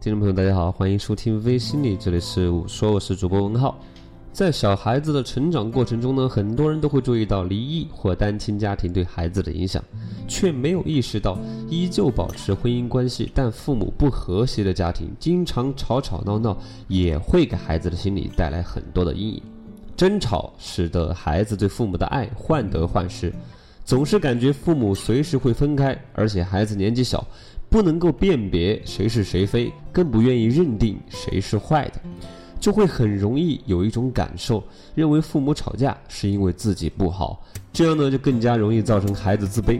[0.00, 3.78] 听众朋友，大家好，欢迎收听微心理，这里是我说，我是主播文浩。
[4.32, 9.84] 在小孩子的成长过程中呢，很多人都会注意到离异或单亲家庭对孩子的影响，
[10.26, 11.38] 却没有意识到
[11.68, 16.56] 依旧保持婚姻关系但父母不和谐的家庭，经常吵吵闹闹，
[16.88, 19.42] 也会给孩子的心理带来很多的阴影。
[20.00, 23.30] 争吵使得孩子对父母的爱患得患失，
[23.84, 27.22] 总是感觉父母随时会分开，而且孩子年纪小。
[27.68, 32.00] 不能够辨别谁是谁非，更不愿意认定谁是坏的，
[32.58, 39.78] 就会很容易有一种感受，认为父母吵架是因为自己不好，这样呢就更加容易造成孩子自卑。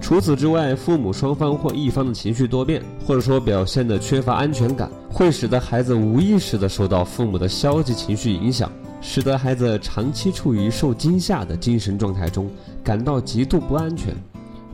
[0.00, 8.70] 除此之外，父母双方或一方的情绪多变，或者说表现的缺乏安全感，会使得孩子无意识的受到父母的消极情绪影响，
[9.04, 12.48] 使得孩子长期处于受惊吓的精神状态中，
[12.84, 14.14] 感到极度不安全。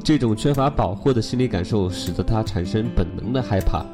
[0.05, 3.85] 这种缺乏保护的心理感受，使得他产生本能的害怕，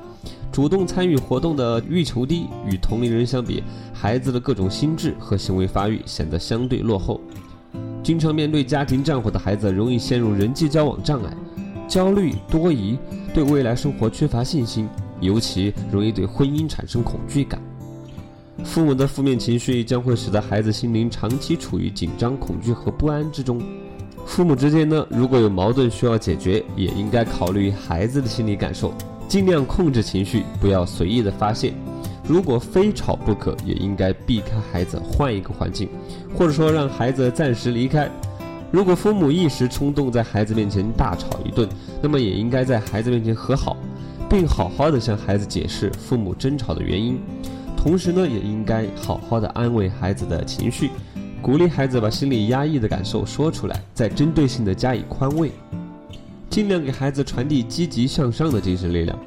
[0.52, 2.46] 主动参与活动的欲求低。
[2.68, 7.20] 与同龄人相比，孩子的各种心智和行为发育显得相对落后。
[8.02, 11.32] 经常面对家庭战火的孩子，容易陷入人际交往障碍，
[11.88, 12.98] 焦虑多疑，
[13.32, 14.88] 对未来生活缺乏信心，
[15.20, 17.58] 尤其容易对婚姻产生恐惧感。
[18.62, 23.60] 父母的负面情绪将会使得孩子心灵长期处于紧张、恐惧和不安之中。
[24.26, 28.94] 父母之间呢，如果有矛盾需要解决，也应该考虑孩子的心理感受，
[29.28, 31.74] 尽量控制情绪，不要随意的发泄。
[32.26, 35.88] 如果非吵不可，也应该避开孩子，换一个环境，
[36.34, 38.10] 或者说让孩子暂时离开。
[38.70, 41.68] 如果父母一时冲动，在孩子面前大吵一顿，
[42.00, 43.76] 那么也应该在孩子面前和好，
[44.30, 47.20] 并好好的向孩子解释父母争吵的原因，
[47.84, 50.88] 同时呢，也应该好好的安慰孩子的情绪。
[51.42, 55.50] 鼓励孩子把心里压抑的感受说出来，再针对性的加以宽慰，
[56.48, 59.18] 尽量给孩子传递积极向上的精神力量，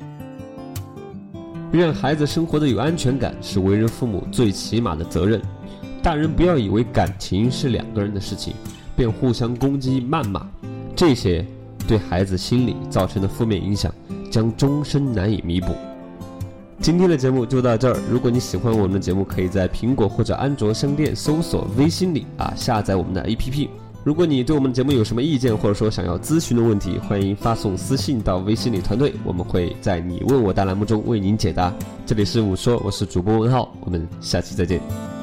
[1.72, 5.40] 让孩子生活的有安全感是为人父母最起码的责任。
[6.02, 8.56] 大人不要以为感情是两个人的事情，
[8.96, 10.50] 便互相攻击谩骂，
[10.96, 11.46] 这些
[11.88, 13.94] 对孩子心理造成的负面影响
[14.32, 15.68] 将终身难以弥补。
[16.80, 18.00] 今天的节目就到这儿。
[18.10, 23.68] 如果你喜欢我们的节目，可以在苹果或者安卓商店搜索“微心理”啊，下载我们的 APP。
[24.04, 31.74] 如果你对我们的节目有什么意见，或者说想要咨询的问题，欢迎发送私信到微信里团队，我们会在你问我答栏目中为您解答。
[32.06, 35.17] 这里是五说，我是主播文浩，我们下期再见。